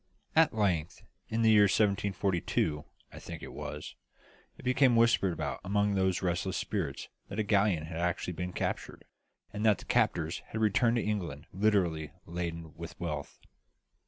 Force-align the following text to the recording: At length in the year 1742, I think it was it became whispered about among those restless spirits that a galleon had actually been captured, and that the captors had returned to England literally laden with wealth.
At 0.35 0.55
length 0.55 1.03
in 1.29 1.43
the 1.43 1.51
year 1.51 1.65
1742, 1.65 2.85
I 3.13 3.19
think 3.19 3.43
it 3.43 3.53
was 3.53 3.93
it 4.57 4.63
became 4.63 4.95
whispered 4.95 5.31
about 5.31 5.59
among 5.63 5.93
those 5.93 6.23
restless 6.23 6.57
spirits 6.57 7.07
that 7.27 7.37
a 7.37 7.43
galleon 7.43 7.85
had 7.85 7.99
actually 7.99 8.33
been 8.33 8.51
captured, 8.51 9.05
and 9.53 9.63
that 9.63 9.77
the 9.77 9.85
captors 9.85 10.41
had 10.47 10.59
returned 10.59 10.95
to 10.95 11.03
England 11.03 11.45
literally 11.53 12.13
laden 12.25 12.73
with 12.75 12.99
wealth. 12.99 13.37